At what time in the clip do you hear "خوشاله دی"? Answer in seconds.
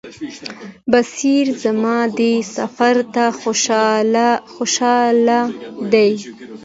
4.59-6.11